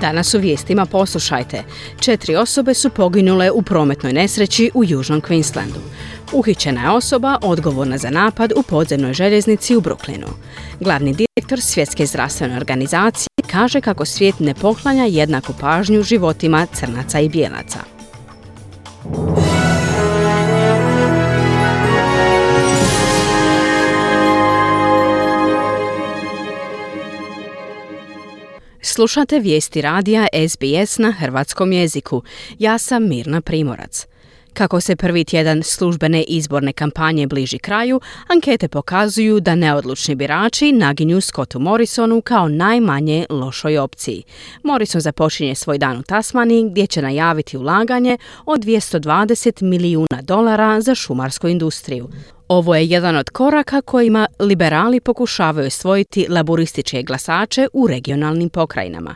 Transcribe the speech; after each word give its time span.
Danas 0.00 0.34
u 0.34 0.38
vijestima 0.38 0.86
poslušajte. 0.86 1.62
Četiri 2.00 2.36
osobe 2.36 2.74
su 2.74 2.90
poginule 2.90 3.50
u 3.50 3.62
prometnoj 3.62 4.12
nesreći 4.12 4.70
u 4.74 4.84
Južnom 4.84 5.22
Queenslandu. 5.22 5.78
Uhićena 6.32 6.82
je 6.82 6.90
osoba 6.90 7.38
odgovorna 7.42 7.98
za 7.98 8.10
napad 8.10 8.52
u 8.56 8.62
podzemnoj 8.62 9.12
željeznici 9.12 9.76
u 9.76 9.80
Brooklynu. 9.80 10.28
Glavni 10.80 11.14
direktor 11.14 11.60
Svjetske 11.60 12.06
zdravstvene 12.06 12.56
organizacije 12.56 13.28
kaže 13.50 13.80
kako 13.80 14.04
svijet 14.04 14.40
ne 14.40 14.54
poklanja 14.54 15.04
jednaku 15.04 15.52
pažnju 15.60 16.02
životima 16.02 16.66
crnaca 16.72 17.20
i 17.20 17.28
bijelaca. 17.28 17.78
Slušate 28.86 29.38
vijesti 29.38 29.80
radija 29.80 30.26
SBS 30.48 30.98
na 30.98 31.12
hrvatskom 31.12 31.72
jeziku. 31.72 32.22
Ja 32.58 32.78
sam 32.78 33.08
Mirna 33.08 33.40
Primorac. 33.40 34.06
Kako 34.54 34.80
se 34.80 34.96
prvi 34.96 35.24
tjedan 35.24 35.62
službene 35.62 36.22
izborne 36.22 36.72
kampanje 36.72 37.26
bliži 37.26 37.58
kraju, 37.58 38.00
ankete 38.28 38.68
pokazuju 38.68 39.40
da 39.40 39.54
neodlučni 39.54 40.14
birači 40.14 40.72
naginju 40.72 41.20
Scottu 41.20 41.58
Morrisonu 41.58 42.20
kao 42.20 42.48
najmanje 42.48 43.26
lošoj 43.30 43.78
opciji. 43.78 44.22
Morrison 44.62 45.00
započinje 45.00 45.54
svoj 45.54 45.78
dan 45.78 45.98
u 45.98 46.02
Tasmaniji 46.02 46.70
gdje 46.70 46.86
će 46.86 47.02
najaviti 47.02 47.56
ulaganje 47.56 48.18
od 48.44 48.60
220 48.64 49.62
milijuna 49.62 50.22
dolara 50.22 50.80
za 50.80 50.94
šumarsku 50.94 51.48
industriju. 51.48 52.08
Ovo 52.48 52.74
je 52.74 52.86
jedan 52.86 53.16
od 53.16 53.30
koraka 53.30 53.80
kojima 53.80 54.26
liberali 54.38 55.00
pokušavaju 55.00 55.66
osvojiti 55.66 56.26
laborističke 56.28 57.02
glasače 57.02 57.68
u 57.72 57.86
regionalnim 57.86 58.48
pokrajinama. 58.48 59.14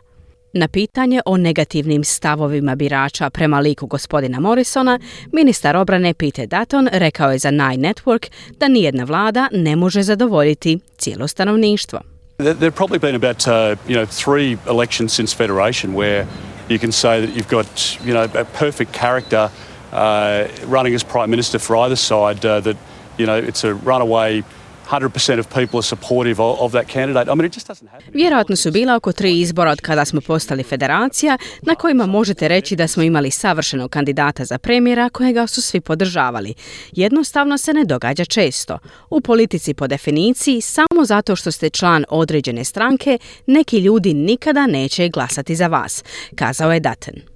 Na 0.53 0.69
pitanje 0.69 1.21
o 1.27 1.37
negativnim 1.37 2.05
stavovima 2.05 2.75
birača 2.75 3.31
prema 3.31 3.61
liku 3.61 3.87
gospodina 3.87 4.41
Morrisona, 4.41 4.99
ministar 5.33 5.77
obrane 5.77 6.15
Peter 6.15 6.47
Dutton 6.47 6.89
rekao 6.93 7.33
je 7.33 7.39
za 7.39 7.51
Nine 7.51 7.89
Network 7.89 8.31
da 8.59 8.69
nijedna 8.69 9.05
vlada 9.05 9.49
ne 9.53 9.77
može 9.77 10.03
zadovoljiti 10.03 10.79
cijelo 10.99 11.29
stanovništvo. 11.29 12.01
There 12.39 12.71
probably 12.71 12.99
been 12.99 13.15
about 13.15 13.47
uh, 13.47 13.53
you 13.89 13.97
know 13.97 14.07
three 14.25 14.57
elections 14.69 15.15
since 15.15 15.37
federation 15.37 15.95
where 15.95 16.25
you 16.69 16.79
can 16.79 16.93
say 16.93 17.27
that 17.27 17.37
you've 17.37 17.51
got 17.51 17.67
you 18.05 18.15
know 18.15 18.41
a 18.41 18.45
perfect 18.59 18.91
character 18.93 19.49
uh, 19.93 20.73
running 20.73 20.95
as 20.95 21.05
prime 21.05 21.27
minister 21.27 21.61
for 21.61 21.77
either 21.77 21.97
side 21.97 22.49
uh, 22.49 22.61
that 22.61 22.77
you 23.21 23.27
know 23.27 23.49
it's 23.49 23.65
a 23.65 23.73
runaway 23.85 24.43
100% 24.91 25.39
of 25.39 25.49
people 25.49 25.79
are 25.79 25.83
supportive 25.83 26.43
of 26.43 26.73
that 26.73 26.89
candidate. 26.89 27.33
I 27.33 27.35
mean, 27.35 27.47
it 27.47 27.55
just 27.55 27.69
doesn't 27.69 27.89
happen. 27.89 28.13
Vjerojatno 28.13 28.57
su 28.57 28.71
bila 28.71 28.97
oko 28.97 29.13
tri 29.13 29.41
izbora 29.41 29.71
od 29.71 29.81
kada 29.81 30.05
smo 30.05 30.21
postali 30.21 30.63
federacija 30.63 31.39
na 31.63 31.75
kojima 31.75 32.07
možete 32.07 32.49
reći 32.49 32.77
da 32.77 32.89
smo 32.89 33.03
imali 33.03 33.31
savršenog 33.31 33.91
kandidata 33.91 34.45
za 34.45 34.59
premijera 34.59 35.09
kojega 35.09 35.47
su 35.47 35.63
svi 35.63 35.81
podržavali. 35.81 36.55
Jednostavno 36.93 37.59
se 37.59 37.73
ne 37.73 37.85
događa 37.85 38.25
često. 38.25 38.79
U 39.11 39.21
politici 39.21 39.75
po 39.75 39.87
definiciji 39.87 40.61
samo 40.61 41.05
zato 41.05 41.37
što 41.37 41.51
ste 41.51 41.71
član 41.71 42.05
određene 42.09 42.65
stranke 42.65 43.19
neki 43.47 43.79
ljudi 43.79 44.15
nikada 44.15 44.67
neće 44.67 45.09
glasati 45.09 45.57
za 45.57 45.67
vas, 45.67 46.05
kazao 46.35 46.73
je 46.73 46.81
Dutton. 46.81 47.30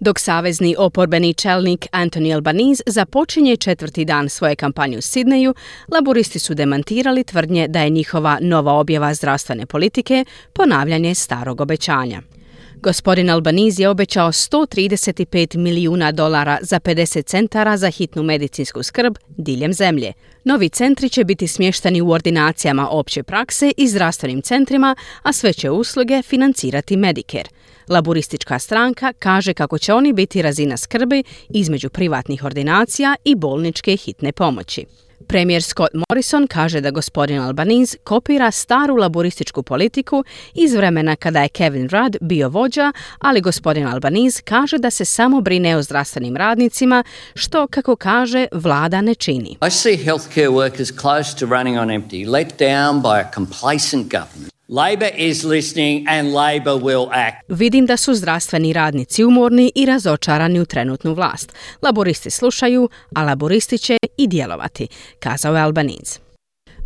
Dok 0.00 0.18
savezni 0.18 0.74
oporbeni 0.78 1.34
čelnik 1.34 1.86
Anthony 1.92 2.34
Albanese 2.34 2.82
započinje 2.86 3.56
četvrti 3.56 4.04
dan 4.04 4.28
svoje 4.28 4.56
kampanje 4.56 4.98
u 4.98 5.00
Sidneju, 5.00 5.54
laboristi 5.94 6.38
su 6.38 6.54
demantirali 6.54 7.24
tvrdnje 7.24 7.68
da 7.68 7.80
je 7.82 7.90
njihova 7.90 8.38
nova 8.40 8.72
objava 8.72 9.14
zdravstvene 9.14 9.66
politike 9.66 10.24
ponavljanje 10.52 11.14
starog 11.14 11.60
obećanja. 11.60 12.22
Gospodin 12.82 13.30
Albaniz 13.30 13.80
je 13.80 13.88
obećao 13.88 14.32
135 14.32 15.56
milijuna 15.56 16.12
dolara 16.12 16.58
za 16.62 16.80
50 16.80 17.24
centara 17.24 17.76
za 17.76 17.90
hitnu 17.90 18.22
medicinsku 18.22 18.82
skrb 18.82 19.16
diljem 19.28 19.72
zemlje. 19.72 20.12
Novi 20.44 20.68
centri 20.68 21.08
će 21.08 21.24
biti 21.24 21.48
smješteni 21.48 22.00
u 22.00 22.10
ordinacijama 22.10 22.88
opće 22.88 23.22
prakse 23.22 23.72
i 23.76 23.88
zdravstvenim 23.88 24.42
centrima, 24.42 24.96
a 25.22 25.32
sve 25.32 25.52
će 25.52 25.70
usluge 25.70 26.22
financirati 26.22 26.96
Medicare. 26.96 27.48
Laboristička 27.88 28.58
stranka 28.58 29.12
kaže 29.18 29.54
kako 29.54 29.78
će 29.78 29.94
oni 29.94 30.12
biti 30.12 30.42
razina 30.42 30.76
skrbi 30.76 31.22
između 31.48 31.88
privatnih 31.90 32.44
ordinacija 32.44 33.14
i 33.24 33.34
bolničke 33.34 33.96
hitne 33.96 34.32
pomoći. 34.32 34.84
Premijer 35.26 35.62
Scott 35.62 35.94
Morrison 35.94 36.46
kaže 36.46 36.80
da 36.80 36.90
gospodin 36.90 37.38
Albanese 37.40 37.98
kopira 38.04 38.50
staru 38.50 38.96
laborističku 38.96 39.62
politiku 39.62 40.24
iz 40.54 40.74
vremena 40.74 41.16
kada 41.16 41.42
je 41.42 41.48
Kevin 41.48 41.88
Rudd 41.88 42.16
bio 42.20 42.48
vođa, 42.48 42.92
ali 43.18 43.40
gospodin 43.40 43.86
Albanese 43.86 44.42
kaže 44.42 44.78
da 44.78 44.90
se 44.90 45.04
samo 45.04 45.40
brine 45.40 45.76
o 45.76 45.82
zdravstvenim 45.82 46.36
radnicima, 46.36 47.04
što, 47.34 47.66
kako 47.66 47.96
kaže, 47.96 48.46
vlada 48.52 49.00
ne 49.00 49.14
čini. 49.14 49.56
I 49.66 49.70
see 49.70 49.96
healthcare 49.96 50.48
workers 50.48 51.00
close 51.00 51.38
to 51.38 51.46
running 51.46 51.78
on 51.78 51.88
empty, 51.88 52.30
let 52.30 52.58
down 52.58 53.02
by 53.02 53.20
a 53.20 53.30
complacent 53.34 54.12
government. 54.12 54.57
Labor 54.70 55.10
is 55.16 55.44
listening 55.44 56.04
and 56.08 56.34
Labor 56.34 56.82
will 56.82 57.08
act. 57.12 57.36
Vidim 57.48 57.86
da 57.86 57.96
su 57.96 58.14
zdravstveni 58.14 58.72
radnici 58.72 59.24
umorni 59.24 59.72
i 59.74 59.86
razočarani 59.86 60.60
u 60.60 60.64
trenutnu 60.64 61.14
vlast. 61.14 61.52
Laboristi 61.82 62.30
slušaju, 62.30 62.88
a 63.14 63.24
laboristi 63.24 63.78
će 63.78 63.96
i 64.16 64.26
djelovati, 64.26 64.88
kazao 65.20 65.56
je 65.56 65.62
Albaniz. 65.62 66.18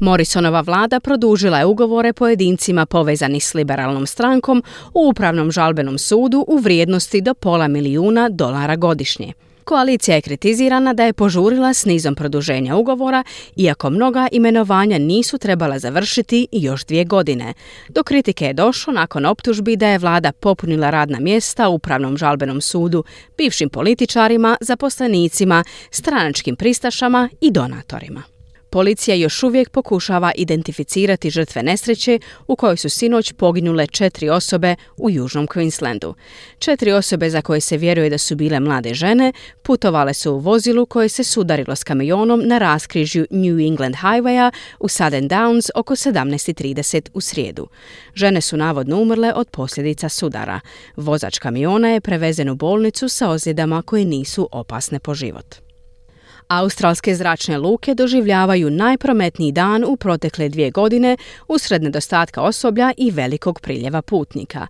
Morrisonova 0.00 0.60
vlada 0.60 1.00
produžila 1.00 1.58
je 1.58 1.64
ugovore 1.64 2.12
pojedincima 2.12 2.86
povezani 2.86 3.40
s 3.40 3.54
liberalnom 3.54 4.06
strankom 4.06 4.62
u 4.94 5.08
upravnom 5.08 5.50
žalbenom 5.52 5.98
sudu 5.98 6.44
u 6.48 6.58
vrijednosti 6.58 7.20
do 7.20 7.34
pola 7.34 7.68
milijuna 7.68 8.28
dolara 8.28 8.76
godišnje. 8.76 9.32
Koalicija 9.64 10.14
je 10.14 10.20
kritizirana 10.20 10.92
da 10.92 11.04
je 11.04 11.12
požurila 11.12 11.74
s 11.74 11.84
nizom 11.84 12.14
produženja 12.14 12.76
ugovora, 12.76 13.24
iako 13.56 13.90
mnoga 13.90 14.28
imenovanja 14.32 14.98
nisu 14.98 15.38
trebala 15.38 15.78
završiti 15.78 16.46
još 16.52 16.84
dvije 16.84 17.04
godine. 17.04 17.54
Do 17.88 18.02
kritike 18.02 18.44
je 18.44 18.52
došlo 18.52 18.92
nakon 18.92 19.26
optužbi 19.26 19.76
da 19.76 19.88
je 19.88 19.98
vlada 19.98 20.32
popunila 20.32 20.90
radna 20.90 21.20
mjesta 21.20 21.68
u 21.68 21.74
upravnom 21.74 22.16
žalbenom 22.16 22.60
sudu 22.60 23.04
bivšim 23.38 23.68
političarima, 23.68 24.56
zaposlenicima, 24.60 25.64
stranačkim 25.90 26.56
pristašama 26.56 27.28
i 27.40 27.50
donatorima. 27.50 28.31
Policija 28.72 29.14
još 29.14 29.42
uvijek 29.42 29.70
pokušava 29.70 30.32
identificirati 30.36 31.30
žrtve 31.30 31.62
nesreće 31.62 32.18
u 32.46 32.56
kojoj 32.56 32.76
su 32.76 32.88
sinoć 32.88 33.32
poginule 33.32 33.86
četiri 33.86 34.28
osobe 34.28 34.76
u 34.96 35.10
Južnom 35.10 35.46
Queenslandu. 35.46 36.14
Četiri 36.58 36.92
osobe 36.92 37.30
za 37.30 37.42
koje 37.42 37.60
se 37.60 37.76
vjeruje 37.76 38.10
da 38.10 38.18
su 38.18 38.36
bile 38.36 38.60
mlade 38.60 38.94
žene 38.94 39.32
putovale 39.62 40.14
su 40.14 40.32
u 40.32 40.38
vozilu 40.38 40.86
koje 40.86 41.08
se 41.08 41.24
sudarilo 41.24 41.76
s 41.76 41.84
kamionom 41.84 42.42
na 42.44 42.58
raskrižju 42.58 43.26
New 43.30 43.58
England 43.58 43.94
Highwaya 43.94 44.52
u 44.80 44.88
Southern 44.88 45.28
Downs 45.28 45.70
oko 45.74 45.94
17.30 45.94 47.08
u 47.14 47.20
srijedu. 47.20 47.68
Žene 48.14 48.40
su 48.40 48.56
navodno 48.56 49.00
umrle 49.00 49.32
od 49.34 49.48
posljedica 49.48 50.08
sudara. 50.08 50.60
Vozač 50.96 51.38
kamiona 51.38 51.88
je 51.88 52.00
prevezen 52.00 52.48
u 52.48 52.54
bolnicu 52.54 53.08
sa 53.08 53.30
ozljedama 53.30 53.82
koje 53.82 54.04
nisu 54.04 54.48
opasne 54.52 54.98
po 54.98 55.14
život. 55.14 55.71
Australske 56.52 57.14
zračne 57.14 57.58
luke 57.58 57.94
doživljavaju 57.94 58.70
najprometniji 58.70 59.52
dan 59.52 59.84
u 59.84 59.96
protekle 59.96 60.48
dvije 60.48 60.70
godine 60.70 61.16
usred 61.48 61.82
nedostatka 61.82 62.42
osoblja 62.42 62.92
i 62.96 63.10
velikog 63.10 63.60
priljeva 63.60 64.02
putnika. 64.02 64.66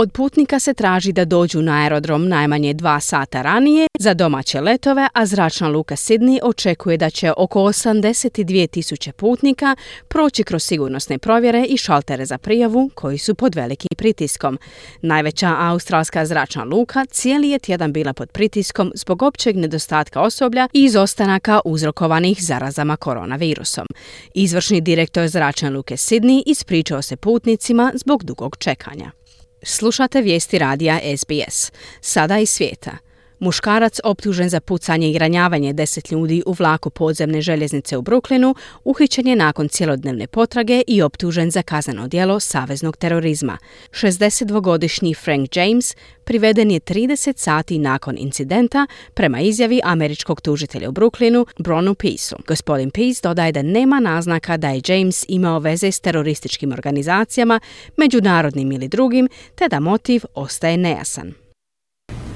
Od 0.00 0.12
putnika 0.12 0.58
se 0.58 0.74
traži 0.74 1.12
da 1.12 1.24
dođu 1.24 1.62
na 1.62 1.82
aerodrom 1.82 2.28
najmanje 2.28 2.74
dva 2.74 3.00
sata 3.00 3.42
ranije 3.42 3.86
za 3.98 4.14
domaće 4.14 4.60
letove, 4.60 5.08
a 5.14 5.26
zračna 5.26 5.68
luka 5.68 5.96
Sydney 5.96 6.38
očekuje 6.42 6.96
da 6.96 7.10
će 7.10 7.32
oko 7.36 7.60
82 7.60 8.66
tisuće 8.70 9.12
putnika 9.12 9.76
proći 10.08 10.44
kroz 10.44 10.62
sigurnosne 10.62 11.18
provjere 11.18 11.64
i 11.64 11.76
šaltere 11.76 12.26
za 12.26 12.38
prijavu 12.38 12.90
koji 12.94 13.18
su 13.18 13.34
pod 13.34 13.54
velikim 13.54 13.88
pritiskom. 13.96 14.58
Najveća 15.02 15.56
australska 15.58 16.26
zračna 16.26 16.64
luka 16.64 17.04
cijeli 17.06 17.50
je 17.50 17.58
tjedan 17.58 17.92
bila 17.92 18.12
pod 18.12 18.30
pritiskom 18.30 18.92
zbog 18.94 19.22
općeg 19.22 19.56
nedostatka 19.56 20.20
osoblja 20.20 20.68
i 20.72 20.84
izostanaka 20.84 21.60
uzrokovanih 21.64 22.38
zarazama 22.40 22.96
koronavirusom. 22.96 23.86
Izvršni 24.34 24.80
direktor 24.80 25.28
zračne 25.28 25.70
luke 25.70 25.96
Sydney 25.96 26.42
ispričao 26.46 27.02
se 27.02 27.16
putnicima 27.16 27.92
zbog 27.94 28.24
dugog 28.24 28.56
čekanja. 28.58 29.19
Slušate 29.62 30.20
vijesti 30.20 30.58
radija 30.58 31.00
SBS. 31.16 31.72
Sada 32.00 32.38
iz 32.38 32.50
svijeta. 32.50 33.09
Muškarac 33.40 33.98
optužen 34.04 34.48
za 34.48 34.60
pucanje 34.60 35.10
i 35.10 35.18
ranjavanje 35.18 35.72
deset 35.72 36.10
ljudi 36.10 36.42
u 36.46 36.52
vlaku 36.52 36.90
podzemne 36.90 37.40
željeznice 37.40 37.96
u 37.96 38.02
Brooklynu 38.02 38.54
uhićen 38.84 39.26
je 39.26 39.36
nakon 39.36 39.68
cjelodnevne 39.68 40.26
potrage 40.26 40.82
i 40.86 41.02
optužen 41.02 41.50
za 41.50 41.62
kazneno 41.62 42.08
djelo 42.08 42.40
saveznog 42.40 42.96
terorizma. 42.96 43.58
62-godišnji 43.90 45.14
Frank 45.14 45.56
James 45.56 45.96
priveden 46.24 46.70
je 46.70 46.80
30 46.80 47.36
sati 47.36 47.78
nakon 47.78 48.14
incidenta 48.18 48.86
prema 49.14 49.40
izjavi 49.40 49.80
američkog 49.84 50.40
tužitelja 50.40 50.88
u 50.88 50.92
Brooklynu, 50.92 51.46
Bronu 51.58 51.94
Peaceu. 51.94 52.38
Gospodin 52.46 52.90
Peace 52.90 53.20
dodaje 53.22 53.52
da 53.52 53.62
nema 53.62 54.00
naznaka 54.00 54.56
da 54.56 54.68
je 54.68 54.82
James 54.86 55.24
imao 55.28 55.58
veze 55.58 55.92
s 55.92 56.00
terorističkim 56.00 56.72
organizacijama, 56.72 57.60
međunarodnim 57.96 58.72
ili 58.72 58.88
drugim, 58.88 59.28
te 59.54 59.68
da 59.68 59.80
motiv 59.80 60.22
ostaje 60.34 60.76
nejasan. 60.76 61.49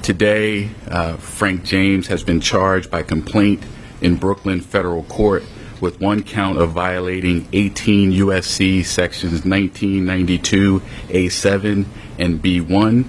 Today, 0.05 0.69
uh, 0.87 1.17
Frank 1.17 1.63
James 1.63 2.05
has 2.09 2.23
been 2.23 2.39
charged 2.39 2.91
by 2.91 3.01
complaint 3.01 3.63
in 4.01 4.17
Brooklyn 4.17 4.61
federal 4.61 5.01
court 5.01 5.43
with 5.81 5.99
one 5.99 6.21
count 6.21 6.59
of 6.59 6.69
violating 6.69 7.47
18 7.51 8.11
USC 8.11 8.85
sections 8.85 9.43
1992 9.43 10.79
A7 11.07 11.87
and 12.19 12.39
B1, 12.39 13.05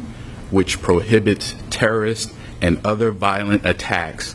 which 0.51 0.81
prohibits 0.81 1.55
terrorist 1.69 2.33
and 2.63 2.81
other 2.83 3.11
violent 3.11 3.67
attacks 3.67 4.35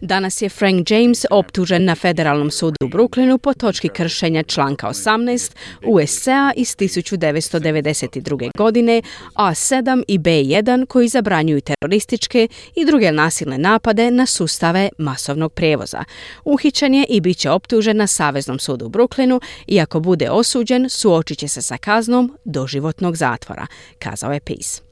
Danas 0.00 0.42
je 0.42 0.48
Frank 0.48 0.90
James 0.90 1.24
optužen 1.30 1.84
na 1.84 1.94
federalnom 1.94 2.50
sudu 2.50 2.76
u 2.84 2.88
Brooklynu 2.88 3.38
po 3.38 3.54
točki 3.54 3.88
kršenja 3.88 4.42
članka 4.42 4.88
18 4.88 5.54
USCA 5.86 6.52
iz 6.56 6.76
1992. 6.76 8.50
godine 8.56 9.02
A7 9.34 10.02
i 10.08 10.18
B1 10.18 10.86
koji 10.86 11.08
zabranjuju 11.08 11.60
terorističke 11.60 12.48
i 12.74 12.84
druge 12.84 13.12
nasilne 13.12 13.58
napade 13.58 14.10
na 14.10 14.26
sustave 14.26 14.88
masovnog 14.98 15.52
prijevoza. 15.52 16.04
Uhićen 16.44 16.94
je 16.94 17.04
i 17.08 17.20
bit 17.20 17.38
će 17.38 17.50
optužen 17.50 17.96
na 17.96 18.06
Saveznom 18.06 18.58
sudu 18.58 18.86
u 18.86 18.90
Brooklynu 18.90 19.40
i 19.66 19.80
ako 19.80 20.00
bude 20.00 20.30
osuđen 20.30 20.88
suočit 20.88 21.38
će 21.38 21.48
se 21.48 21.62
sa 21.62 21.76
kaznom 21.76 22.38
doživotnog 22.44 23.16
zatvora, 23.16 23.66
kazao 23.98 24.32
je 24.32 24.40
Peace. 24.40 24.87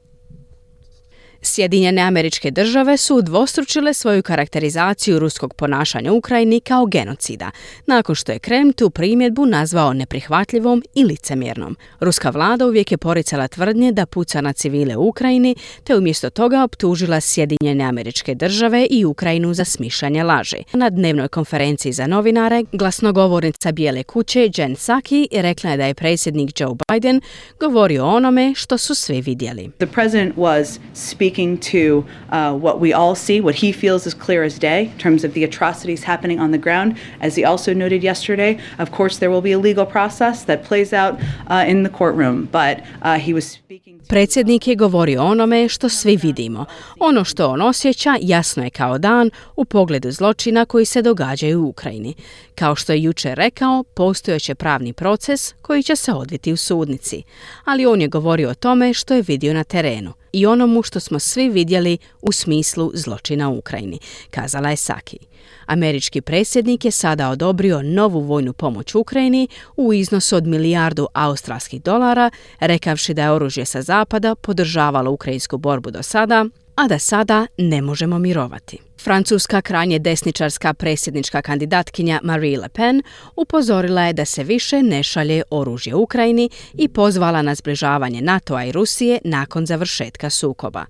Sjedinjene 1.46 2.02
američke 2.02 2.50
države 2.50 2.96
su 2.96 3.22
dvostručile 3.22 3.94
svoju 3.94 4.22
karakterizaciju 4.22 5.18
ruskog 5.18 5.54
ponašanja 5.54 6.12
Ukrajini 6.12 6.60
kao 6.60 6.86
genocida, 6.86 7.50
nakon 7.86 8.14
što 8.14 8.32
je 8.32 8.38
Kreml 8.38 8.72
tu 8.72 8.90
primjedbu 8.90 9.46
nazvao 9.46 9.92
neprihvatljivom 9.92 10.82
i 10.94 11.04
licemjernom. 11.04 11.76
Ruska 12.00 12.30
vlada 12.30 12.66
uvijek 12.66 12.92
je 12.92 12.98
poricala 12.98 13.48
tvrdnje 13.48 13.92
da 13.92 14.06
puca 14.06 14.40
na 14.40 14.52
civile 14.52 14.96
u 14.96 15.08
Ukrajini, 15.08 15.56
te 15.84 15.96
umjesto 15.96 16.30
toga 16.30 16.64
optužila 16.64 17.20
Sjedinjene 17.20 17.84
američke 17.84 18.34
države 18.34 18.86
i 18.90 19.04
Ukrajinu 19.04 19.54
za 19.54 19.64
smišljanje 19.64 20.24
laži. 20.24 20.64
Na 20.72 20.90
dnevnoj 20.90 21.28
konferenciji 21.28 21.92
za 21.92 22.06
novinare, 22.06 22.64
glasnogovornica 22.72 23.72
Bijele 23.72 24.02
kuće 24.02 24.50
Jen 24.56 24.74
Psaki 24.74 25.28
rekla 25.32 25.70
je 25.70 25.76
da 25.76 25.86
je 25.86 25.94
predsjednik 25.94 26.60
Joe 26.60 26.74
Biden 26.88 27.20
govorio 27.60 28.04
o 28.04 28.16
onome 28.16 28.52
što 28.56 28.78
su 28.78 28.94
svi 28.94 29.20
vidjeli. 29.20 29.70
The 29.78 29.86
president 29.86 30.36
was 30.36 30.78
speaking 30.94 31.35
to 31.36 32.06
uh, 32.30 32.54
what 32.54 32.80
we 32.80 32.94
all 32.94 33.14
see, 33.14 33.40
what 33.42 33.56
he 33.56 33.72
feels 33.72 34.06
is 34.06 34.14
clear 34.14 34.42
as 34.42 34.58
day 34.58 34.86
in 34.86 34.98
terms 34.98 35.22
of 35.22 35.34
the 35.34 35.44
atrocities 35.44 36.04
happening 36.04 36.40
on 36.40 36.50
the 36.50 36.58
ground. 36.58 36.96
As 37.20 37.36
he 37.36 37.44
also 37.44 37.74
noted 37.74 38.02
yesterday, 38.02 38.58
of 38.78 38.90
course, 38.90 39.18
there 39.18 39.30
will 39.30 39.42
be 39.42 39.52
a 39.52 39.58
legal 39.58 39.84
process 39.84 40.44
that 40.44 40.64
plays 40.64 40.92
out 40.94 41.20
uh, 41.48 41.64
in 41.68 41.82
the 41.82 41.90
courtroom, 41.90 42.46
but 42.50 42.82
uh, 43.02 43.18
he 43.18 43.34
was 43.34 43.46
speaking. 43.46 43.95
Predsjednik 44.08 44.68
je 44.68 44.76
govorio 44.76 45.24
onome 45.24 45.68
što 45.68 45.88
svi 45.88 46.16
vidimo. 46.16 46.64
Ono 47.00 47.24
što 47.24 47.48
on 47.48 47.62
osjeća 47.62 48.16
jasno 48.20 48.64
je 48.64 48.70
kao 48.70 48.98
dan 48.98 49.30
u 49.56 49.64
pogledu 49.64 50.10
zločina 50.10 50.64
koji 50.64 50.84
se 50.84 51.02
događaju 51.02 51.60
u 51.60 51.68
Ukrajini. 51.68 52.14
Kao 52.54 52.74
što 52.74 52.92
je 52.92 53.02
jučer 53.02 53.36
rekao, 53.38 53.82
postojeće 53.94 54.54
pravni 54.54 54.92
proces 54.92 55.54
koji 55.62 55.82
će 55.82 55.96
se 55.96 56.12
odviti 56.12 56.52
u 56.52 56.56
sudnici. 56.56 57.22
Ali 57.64 57.86
on 57.86 58.00
je 58.00 58.08
govorio 58.08 58.50
o 58.50 58.54
tome 58.54 58.94
što 58.94 59.14
je 59.14 59.22
vidio 59.22 59.54
na 59.54 59.64
terenu 59.64 60.12
i 60.32 60.46
onomu 60.46 60.82
što 60.82 61.00
smo 61.00 61.18
svi 61.18 61.48
vidjeli 61.48 61.98
u 62.22 62.32
smislu 62.32 62.90
zločina 62.94 63.50
u 63.50 63.58
Ukrajini, 63.58 63.98
kazala 64.30 64.70
je 64.70 64.76
Saki. 64.76 65.18
Američki 65.66 66.20
predsjednik 66.20 66.84
je 66.84 66.90
sada 66.90 67.30
odobrio 67.30 67.82
novu 67.82 68.20
vojnu 68.20 68.52
pomoć 68.52 68.94
Ukrajini 68.94 69.48
u 69.76 69.92
iznosu 69.92 70.36
od 70.36 70.46
milijardu 70.46 71.08
australskih 71.14 71.82
dolara, 71.82 72.30
rekavši 72.60 73.14
da 73.14 73.22
je 73.22 73.30
oružje 73.30 73.64
sa 73.64 73.82
zapada 73.96 74.34
podržavalo 74.34 75.10
ukrajinsku 75.10 75.58
borbu 75.58 75.90
do 75.90 76.02
sada, 76.02 76.44
a 76.76 76.88
da 76.88 76.98
sada 76.98 77.46
ne 77.58 77.82
možemo 77.82 78.18
mirovati. 78.18 78.78
Francuska 79.06 79.62
krajnje 79.62 79.98
desničarska 79.98 80.74
predsjednička 80.74 81.42
kandidatkinja 81.42 82.20
Marie 82.22 82.58
Le 82.58 82.68
Pen 82.68 83.02
upozorila 83.36 84.02
je 84.02 84.12
da 84.12 84.24
se 84.24 84.44
više 84.44 84.82
ne 84.82 85.02
šalje 85.02 85.42
oružje 85.50 85.94
Ukrajini 85.94 86.50
i 86.74 86.88
pozvala 86.88 87.42
na 87.42 87.54
zbližavanje 87.54 88.20
NATO-a 88.22 88.64
i 88.64 88.72
Rusije 88.72 89.18
nakon 89.24 89.66
završetka 89.66 90.30
sukoba. 90.30 90.84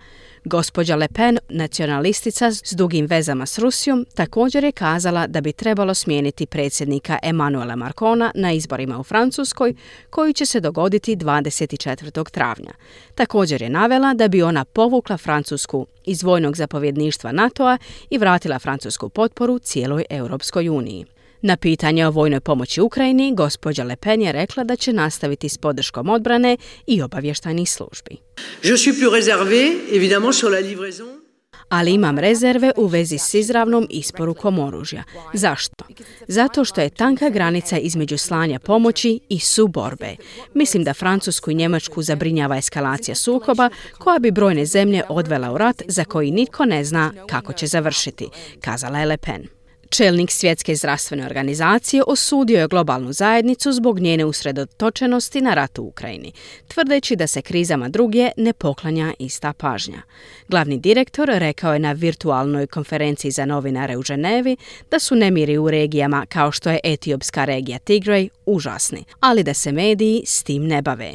Gospođa 0.44 0.96
Le 0.96 1.08
Pen, 1.08 1.38
nacionalistica 1.48 2.50
s 2.50 2.72
dugim 2.72 3.06
vezama 3.06 3.46
s 3.46 3.58
Rusijom, 3.58 4.06
također 4.14 4.64
je 4.64 4.72
kazala 4.72 5.26
da 5.26 5.40
bi 5.40 5.52
trebalo 5.52 5.94
smijeniti 5.94 6.46
predsjednika 6.46 7.18
Emanuela 7.22 7.76
Marcona 7.76 8.32
na 8.34 8.52
izborima 8.52 8.98
u 8.98 9.04
Francuskoj, 9.04 9.74
koji 10.10 10.32
će 10.32 10.46
se 10.46 10.60
dogoditi 10.60 11.16
24. 11.16 12.30
travnja. 12.30 12.72
Također 13.14 13.62
je 13.62 13.70
navela 13.70 14.14
da 14.14 14.28
bi 14.28 14.42
ona 14.42 14.64
povukla 14.64 15.16
Francusku 15.16 15.86
iz 16.06 16.22
vojnog 16.22 16.56
zapovjedništva 16.56 17.32
NATO-a 17.32 17.78
i 18.10 18.18
vratila 18.18 18.58
francusku 18.58 19.08
potporu 19.08 19.58
cijeloj 19.58 20.04
Europskoj 20.10 20.68
uniji. 20.68 21.04
Na 21.42 21.56
pitanje 21.56 22.06
o 22.06 22.10
vojnoj 22.10 22.40
pomoći 22.40 22.80
Ukrajini, 22.80 23.34
gospođa 23.34 23.84
Le 23.84 23.96
Pen 23.96 24.22
je 24.22 24.32
rekla 24.32 24.64
da 24.64 24.76
će 24.76 24.92
nastaviti 24.92 25.48
s 25.48 25.58
podrškom 25.58 26.08
odbrane 26.08 26.56
i 26.86 27.02
obavještajnih 27.02 27.70
službi. 27.70 28.16
Je 28.62 28.76
suis 28.76 29.00
plus 29.00 29.12
réservé, 29.12 29.76
évidemment, 29.92 30.34
sur 30.34 30.50
la 30.50 30.60
livraison 30.60 31.25
ali 31.68 31.94
imam 31.94 32.18
rezerve 32.18 32.72
u 32.76 32.86
vezi 32.86 33.18
s 33.18 33.34
izravnom 33.34 33.86
isporukom 33.90 34.58
oružja. 34.58 35.04
Zašto? 35.34 35.84
Zato 36.28 36.64
što 36.64 36.80
je 36.80 36.90
tanka 36.90 37.28
granica 37.30 37.78
između 37.78 38.18
slanja 38.18 38.58
pomoći 38.58 39.20
i 39.28 39.38
suborbe. 39.38 40.16
Mislim 40.54 40.84
da 40.84 40.94
Francusku 40.94 41.50
i 41.50 41.54
Njemačku 41.54 42.02
zabrinjava 42.02 42.56
eskalacija 42.56 43.14
sukoba 43.14 43.70
koja 43.98 44.18
bi 44.18 44.30
brojne 44.30 44.66
zemlje 44.66 45.02
odvela 45.08 45.52
u 45.52 45.58
rat 45.58 45.82
za 45.88 46.04
koji 46.04 46.30
nitko 46.30 46.64
ne 46.64 46.84
zna 46.84 47.12
kako 47.28 47.52
će 47.52 47.66
završiti, 47.66 48.28
kazala 48.60 48.98
je 48.98 49.06
Le 49.06 49.16
Pen. 49.16 49.55
Čelnik 49.90 50.30
svjetske 50.30 50.76
zdravstvene 50.76 51.26
organizacije 51.26 52.02
osudio 52.06 52.61
je 52.61 52.68
globalnu 52.68 53.12
zajednicu 53.12 53.72
zbog 53.72 54.00
njene 54.00 54.25
usredotočenosti 54.25 55.40
na 55.40 55.54
rat 55.54 55.78
u 55.78 55.82
Ukrajini, 55.82 56.32
tvrdeći 56.68 57.16
da 57.16 57.26
se 57.26 57.42
krizama 57.42 57.88
drugje 57.88 58.30
ne 58.37 58.52
poklanja 58.52 59.14
ista 59.18 59.52
pažnja. 59.52 60.02
Glavni 60.49 60.78
direktor 60.78 61.28
rekao 61.28 61.72
je 61.72 61.78
na 61.78 61.92
virtualnoj 61.92 62.66
konferenciji 62.66 63.30
za 63.30 63.44
novinare 63.44 63.96
u 63.96 64.02
Ženevi 64.02 64.56
da 64.90 64.99
su 64.99 65.14
nemiri 65.14 65.58
u 65.58 65.70
regijama 65.70 66.26
kao 66.28 66.52
što 66.52 66.70
je 66.70 66.80
etiopska 66.84 67.44
regija 67.44 67.78
Tigray 67.78 68.28
užasni, 68.46 69.04
ali 69.20 69.42
da 69.42 69.54
se 69.54 69.72
mediji 69.72 70.22
s 70.26 70.42
tim 70.42 70.66
ne 70.66 70.82
bave. 70.82 71.12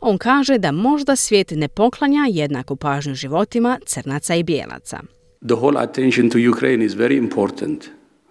On 0.00 0.18
kaže 0.18 0.58
da 0.58 0.72
možda 0.72 1.16
svijet 1.16 1.50
ne 1.50 1.68
poklanja 1.68 2.26
jednaku 2.30 2.76
pažnju 2.76 3.14
životima 3.14 3.78
crnaca 3.86 4.34
i 4.34 4.42
bijelaca. 4.42 5.00
The 5.46 5.54
whole 5.54 5.82
attention 5.82 6.30
to 6.30 6.38
Ukraine 6.50 6.84
is 6.84 6.92
very 6.92 7.18
important. 7.18 7.84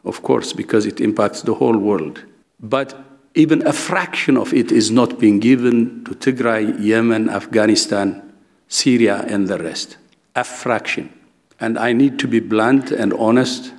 Of 0.05 0.21
course, 0.21 0.53
because 0.53 0.85
it 0.85 0.99
impacts 0.99 1.41
the 1.41 1.53
whole 1.53 1.77
world. 1.77 2.23
But 2.59 2.97
even 3.35 3.65
a 3.65 3.73
fraction 3.73 4.37
of 4.37 4.53
it 4.53 4.71
is 4.71 4.91
not 4.91 5.19
being 5.19 5.39
given 5.39 6.03
to 6.05 6.11
Tigray, 6.11 6.79
Yemen, 6.79 7.29
Afghanistan, 7.29 8.33
Syria, 8.67 9.25
and 9.27 9.47
the 9.47 9.57
rest. 9.57 9.97
A 10.35 10.43
fraction. 10.43 11.11
And 11.59 11.77
I 11.77 11.93
need 11.93 12.19
to 12.19 12.27
be 12.27 12.39
blunt 12.39 12.91
and 12.91 13.13
honest 13.13 13.73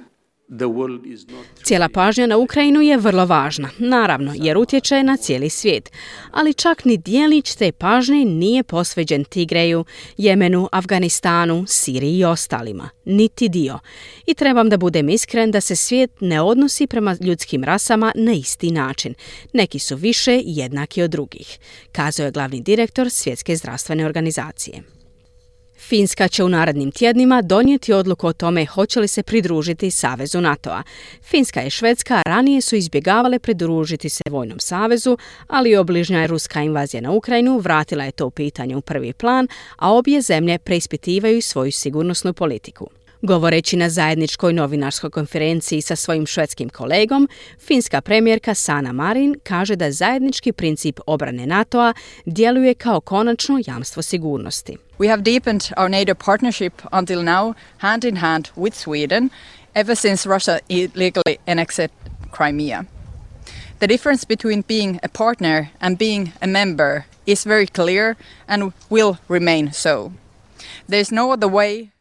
Cijela 1.62 1.88
pažnja 1.88 2.26
na 2.26 2.36
Ukrajinu 2.36 2.80
je 2.80 2.96
vrlo 2.96 3.26
važna, 3.26 3.70
naravno, 3.78 4.32
jer 4.36 4.58
utječe 4.58 5.02
na 5.02 5.16
cijeli 5.16 5.50
svijet. 5.50 5.92
Ali 6.30 6.54
čak 6.54 6.84
ni 6.84 6.96
dijelić 6.96 7.54
te 7.54 7.72
pažnje 7.72 8.24
nije 8.24 8.62
posveđen 8.62 9.24
Tigreju, 9.24 9.84
Jemenu, 10.16 10.68
Afganistanu, 10.72 11.64
Siriji 11.68 12.18
i 12.18 12.24
ostalima. 12.24 12.88
Niti 13.04 13.48
dio. 13.48 13.78
I 14.26 14.34
trebam 14.34 14.68
da 14.68 14.76
budem 14.76 15.08
iskren 15.08 15.50
da 15.50 15.60
se 15.60 15.76
svijet 15.76 16.10
ne 16.20 16.40
odnosi 16.40 16.86
prema 16.86 17.16
ljudskim 17.20 17.64
rasama 17.64 18.12
na 18.14 18.32
isti 18.32 18.70
način. 18.70 19.14
Neki 19.52 19.78
su 19.78 19.96
više 19.96 20.42
jednaki 20.44 21.02
od 21.02 21.10
drugih, 21.10 21.58
kazao 21.92 22.24
je 22.24 22.30
glavni 22.30 22.60
direktor 22.60 23.10
Svjetske 23.10 23.56
zdravstvene 23.56 24.06
organizacije. 24.06 24.93
Finska 25.88 26.28
će 26.28 26.44
u 26.44 26.48
narednim 26.48 26.92
tjednima 26.92 27.42
donijeti 27.42 27.92
odluku 27.92 28.26
o 28.26 28.32
tome 28.32 28.66
hoće 28.66 29.00
li 29.00 29.08
se 29.08 29.22
pridružiti 29.22 29.90
Savezu 29.90 30.40
NATO-a. 30.40 30.82
Finska 31.22 31.62
i 31.62 31.70
Švedska 31.70 32.22
ranije 32.26 32.60
su 32.60 32.76
izbjegavale 32.76 33.38
pridružiti 33.38 34.08
se 34.08 34.22
Vojnom 34.30 34.58
savezu, 34.60 35.18
ali 35.46 35.76
obližnja 35.76 36.20
je 36.20 36.26
ruska 36.26 36.62
invazija 36.62 37.00
na 37.00 37.10
Ukrajinu 37.10 37.58
vratila 37.58 38.04
je 38.04 38.12
to 38.12 38.30
pitanje 38.30 38.76
u 38.76 38.80
prvi 38.80 39.12
plan, 39.12 39.48
a 39.76 39.92
obje 39.92 40.20
zemlje 40.20 40.58
preispitivaju 40.58 41.42
svoju 41.42 41.72
sigurnosnu 41.72 42.32
politiku. 42.32 42.90
Govoreći 43.26 43.76
na 43.76 43.88
zajedničkoj 43.90 44.52
novinarskoj 44.52 45.10
konferenciji 45.10 45.82
sa 45.82 45.96
svojim 45.96 46.26
švedskim 46.26 46.68
kolegom, 46.68 47.28
finska 47.66 48.00
premijerka 48.00 48.54
Sana 48.54 48.92
Marin 48.92 49.34
kaže 49.42 49.76
da 49.76 49.92
zajednički 49.92 50.52
princip 50.52 51.00
obrane 51.06 51.46
NATO-a 51.46 51.92
djeluje 52.26 52.74
kao 52.74 53.00
konačno 53.00 53.60
jamstvo 53.66 54.02
sigurnosti. 54.02 54.76
We 54.98 55.08
have 55.10 55.22
deepened 55.22 55.62
our 55.76 55.90
NATO 55.90 56.14
partnership 56.14 56.72
until 56.92 57.22
now 57.22 57.54
hand 57.78 58.04
in 58.04 58.16
hand 58.16 58.48
with 58.56 58.76
Sweden 58.76 59.28
ever 59.74 59.96
since 59.96 60.28
Russia 60.28 60.58
illegally 60.68 61.36
annexed 61.46 61.90
Crimea. 62.36 62.84
The 63.78 63.86
difference 63.86 64.26
between 64.28 64.62
being 64.68 64.98
a 65.02 65.08
partner 65.08 65.66
and 65.80 65.98
being 65.98 66.28
a 66.40 66.46
member 66.46 67.02
is 67.26 67.46
very 67.46 67.66
clear 67.66 68.16
and 68.48 68.72
will 68.90 69.16
remain 69.28 69.72
so. 69.72 70.12
There 70.88 71.00
is 71.00 71.12
no 71.12 71.32
other 71.32 71.52
way 71.52 71.93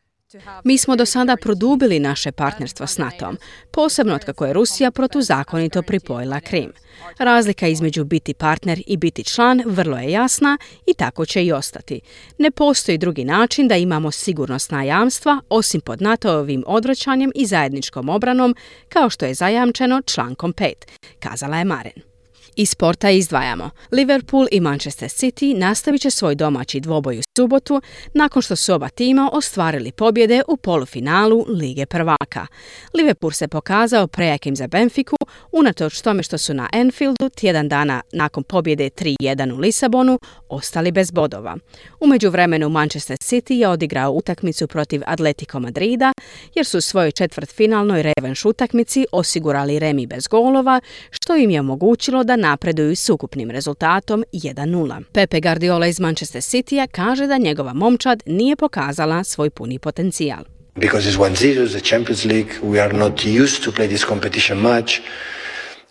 mi 0.63 0.77
smo 0.77 0.95
do 0.95 1.05
sada 1.05 1.37
produbili 1.37 1.99
naše 1.99 2.31
partnerstvo 2.31 2.87
s 2.87 2.97
NATO-om, 2.97 3.37
posebno 3.71 4.19
kako 4.25 4.45
je 4.45 4.53
Rusija 4.53 4.91
protuzakonito 4.91 5.81
pripojila 5.81 6.39
Krim. 6.39 6.71
Razlika 7.17 7.67
između 7.67 8.03
biti 8.03 8.33
partner 8.33 8.81
i 8.87 8.97
biti 8.97 9.23
član 9.23 9.63
vrlo 9.65 9.97
je 9.97 10.11
jasna 10.11 10.57
i 10.85 10.93
tako 10.93 11.25
će 11.25 11.43
i 11.43 11.51
ostati. 11.51 12.01
Ne 12.37 12.51
postoji 12.51 12.97
drugi 12.97 13.25
način 13.25 13.67
da 13.67 13.75
imamo 13.75 14.11
sigurnosna 14.11 14.83
jamstva 14.83 15.41
osim 15.49 15.81
pod 15.81 16.01
NATO-ovim 16.01 16.63
odvraćanjem 16.67 17.31
i 17.35 17.45
zajedničkom 17.45 18.09
obranom, 18.09 18.55
kao 18.89 19.09
što 19.09 19.25
je 19.25 19.33
zajamčeno 19.33 20.01
člankom 20.01 20.53
5, 20.53 20.73
kazala 21.19 21.57
je 21.57 21.65
Maren. 21.65 22.13
Iz 22.55 22.69
sporta 22.69 23.09
izdvajamo. 23.09 23.69
Liverpool 23.91 24.47
i 24.51 24.59
Manchester 24.59 25.09
City 25.09 25.57
nastavit 25.57 26.01
će 26.01 26.09
svoj 26.09 26.35
domaći 26.35 26.79
dvoboj 26.79 27.19
u 27.19 27.21
subotu 27.37 27.81
nakon 28.13 28.41
što 28.41 28.55
su 28.55 28.73
oba 28.73 28.89
tima 28.89 29.29
ostvarili 29.33 29.91
pobjede 29.91 30.41
u 30.47 30.57
polufinalu 30.57 31.45
Lige 31.47 31.85
prvaka. 31.85 32.47
Liverpool 32.93 33.31
se 33.31 33.47
pokazao 33.47 34.07
prejakim 34.07 34.55
za 34.55 34.67
Benfiku 34.67 35.15
unatoč 35.51 36.01
tome 36.01 36.23
što 36.23 36.37
su 36.37 36.53
na 36.53 36.69
Enfieldu 36.73 37.29
tjedan 37.29 37.69
dana 37.69 38.01
nakon 38.11 38.43
pobjede 38.43 38.89
3-1 38.89 39.53
u 39.53 39.57
Lisabonu 39.57 40.19
ostali 40.49 40.91
bez 40.91 41.11
bodova. 41.11 41.57
U 41.99 42.07
međuvremenu 42.07 42.69
Manchester 42.69 43.17
City 43.17 43.53
je 43.53 43.67
odigrao 43.67 44.11
utakmicu 44.11 44.67
protiv 44.67 45.01
Atletico 45.05 45.59
Madrida 45.59 46.13
jer 46.55 46.65
su 46.65 46.77
u 46.77 46.81
svojoj 46.81 47.11
četvrtfinalnoj 47.11 48.03
revanš 48.03 48.45
utakmici 48.45 49.05
osigurali 49.11 49.79
remi 49.79 50.07
bez 50.07 50.27
golova 50.27 50.81
što 51.11 51.35
im 51.35 51.49
je 51.49 51.59
omogućilo 51.59 52.23
da 52.23 52.35
napreduju 52.35 52.95
s 52.95 53.09
ukupnim 53.09 53.51
rezultatom 53.51 54.23
1-0. 54.33 55.03
Pepe 55.11 55.41
Guardiola 55.41 55.87
iz 55.87 55.99
Manchester 55.99 56.41
Citya 56.41 56.87
kaže 56.91 57.22
da 57.27 57.37
njegova 57.37 57.73
momčad 57.73 58.23
nije 58.25 58.55
pokazala 58.55 59.23
svoj 59.23 59.49
puni 59.49 59.79
potencijal. 59.79 60.43
Because 60.75 61.09
it's 61.09 61.17
1-0, 61.17 61.69
the 61.69 61.79
Champions 61.79 62.25
League, 62.25 62.51
we 62.63 62.81
are 62.83 62.97
not 62.97 63.25
used 63.25 63.63
to 63.63 63.71
play 63.71 63.87
this 63.87 64.05
competition 64.05 64.57
much. 64.57 65.01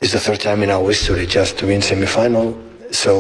It's 0.01 0.11
the 0.11 0.19
third 0.19 0.41
time 0.41 0.65
in 0.65 0.71
our 0.71 0.89
history 0.89 1.27
just 1.39 1.59
to 1.59 1.67
win 1.67 1.83
semi-final. 1.83 2.55
So, 2.91 3.13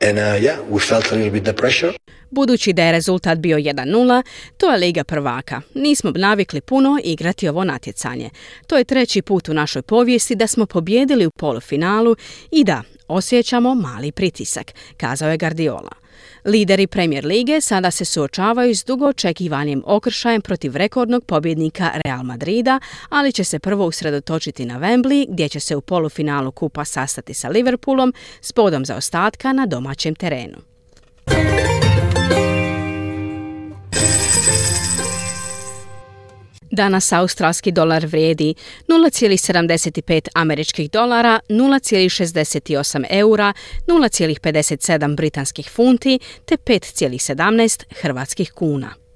and 0.00 0.18
uh, 0.18 0.36
yeah, 0.40 0.60
we 0.68 0.80
felt 0.80 1.12
a 1.12 1.14
little 1.14 1.30
bit 1.30 1.44
the 1.44 1.52
pressure. 1.52 1.92
Budući 2.30 2.72
da 2.72 2.82
je 2.82 2.92
rezultat 2.92 3.38
bio 3.38 3.58
1-0, 3.58 4.22
to 4.56 4.70
je 4.70 4.78
Liga 4.78 5.04
prvaka. 5.04 5.60
Nismo 5.74 6.12
navikli 6.16 6.60
puno 6.60 7.00
igrati 7.04 7.48
ovo 7.48 7.64
natjecanje. 7.64 8.30
To 8.66 8.76
je 8.76 8.84
treći 8.84 9.22
put 9.22 9.48
u 9.48 9.54
našoj 9.54 9.82
povijesti 9.82 10.34
da 10.34 10.46
smo 10.46 10.66
pobjedili 10.66 11.26
u 11.26 11.30
polufinalu 11.30 12.16
i 12.50 12.64
da 12.64 12.82
osjećamo 13.08 13.74
mali 13.74 14.12
pritisak, 14.12 14.72
kazao 14.96 15.30
je 15.30 15.38
Guardiola. 15.38 15.92
Lideri 16.44 16.86
Premier 16.86 17.24
Lige 17.24 17.60
sada 17.60 17.90
se 17.90 18.04
suočavaju 18.04 18.74
s 18.74 18.84
dugo 18.84 19.06
očekivanjem 19.06 19.82
okršajem 19.86 20.42
protiv 20.42 20.76
rekordnog 20.76 21.24
pobjednika 21.24 21.90
Real 22.04 22.22
Madrida, 22.22 22.80
ali 23.08 23.32
će 23.32 23.44
se 23.44 23.58
prvo 23.58 23.86
usredotočiti 23.86 24.64
na 24.64 24.80
Wembley 24.80 25.26
gdje 25.28 25.48
će 25.48 25.60
se 25.60 25.76
u 25.76 25.80
polufinalu 25.80 26.52
kupa 26.52 26.84
sastati 26.84 27.34
sa 27.34 27.48
Liverpoolom 27.48 28.14
s 28.40 28.52
podom 28.52 28.84
za 28.84 28.96
ostatka 28.96 29.52
na 29.52 29.66
domaćem 29.66 30.14
terenu. 30.14 30.58
Danas 36.70 37.12
australski 37.12 37.72
dolar 37.72 38.06
vrijedi 38.06 38.54
0,75 38.88 40.28
američkih 40.34 40.90
dolara, 40.90 41.40
0,68 41.48 43.04
eura, 43.10 43.52
0,57 43.86 45.16
britanskih 45.16 45.70
funti 45.70 46.18
te 46.44 46.56
5,17 46.56 47.82
hrvatskih 48.00 48.52
kuna. 48.52 49.07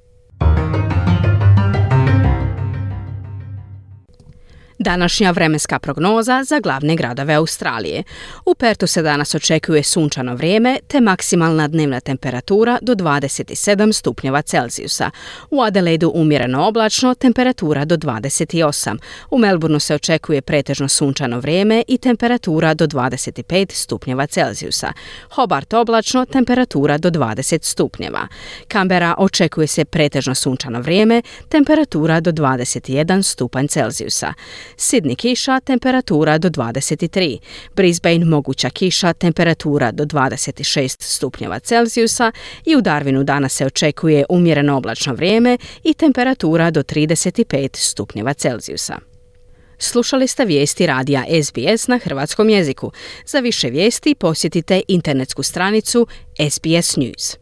Današnja 4.83 5.31
vremenska 5.31 5.79
prognoza 5.79 6.45
za 6.45 6.61
glavne 6.61 6.97
gradove 6.97 7.35
Australije. 7.35 8.03
U 8.47 8.55
Pertu 8.55 8.87
se 8.87 9.03
danas 9.03 9.35
očekuje 9.35 9.83
sunčano 9.83 10.35
vrijeme 10.35 10.79
te 10.89 11.01
maksimalna 11.01 11.69
dnevna 11.69 12.01
temperatura 12.01 12.79
do 12.83 12.95
27 12.95 13.93
stupnjeva 13.93 14.43
Celzijusa. 14.43 15.11
U 15.51 15.63
Adelaidu 15.63 16.13
umjereno 16.15 16.67
oblačno, 16.67 17.15
temperatura 17.15 17.85
do 17.85 17.97
28. 17.97 18.99
U 19.31 19.39
Melbourneu 19.39 19.79
se 19.79 19.95
očekuje 19.95 20.43
pretežno 20.43 20.89
sunčano 20.89 21.41
vrijeme 21.41 21.83
i 21.89 21.99
temperatura 21.99 22.75
do 22.75 22.87
25 22.87 23.73
stupnjeva 23.73 24.27
Celzijusa. 24.27 24.93
Hobart 25.31 25.75
oblačno, 25.75 26.25
temperatura 26.25 26.99
do 26.99 27.11
20 27.11 27.59
stupnjeva. 27.63 28.29
Canberra 28.73 29.15
očekuje 29.19 29.67
se 29.67 29.85
pretežno 29.85 30.35
sunčano 30.35 30.81
vrijeme, 30.81 31.23
temperatura 31.49 32.21
do 32.21 32.33
21 32.33 33.23
stupanj 33.23 33.67
Celzijusa. 33.67 34.35
Sidni 34.77 35.17
kiša, 35.17 35.61
temperatura 35.61 36.39
do 36.39 36.49
23. 36.51 37.39
Brisbane 37.77 38.25
moguća 38.25 38.71
kiša, 38.71 39.13
temperatura 39.13 39.91
do 39.91 40.05
26 40.05 41.03
stupnjeva 41.03 41.59
Celzijusa 41.59 42.33
i 42.65 42.77
u 42.77 42.81
Darwinu 42.81 43.25
danas 43.25 43.53
se 43.53 43.67
očekuje 43.67 44.25
umjereno 44.29 44.77
oblačno 44.77 45.15
vrijeme 45.15 45.59
i 45.85 45.95
temperatura 45.95 46.71
do 46.71 46.83
35 46.83 47.69
stupnjeva 47.77 48.35
Celzijusa. 48.35 48.99
Slušali 49.79 50.29
ste 50.29 50.45
vijesti 50.45 50.87
radija 50.87 51.25
SBS 51.43 51.89
na 51.89 51.99
hrvatskom 51.99 52.49
jeziku. 52.49 52.93
Za 53.27 53.39
više 53.39 53.69
vijesti 53.69 54.15
posjetite 54.15 54.83
internetsku 54.89 55.43
stranicu 55.43 56.07
SBS 56.51 56.97
News. 56.97 57.42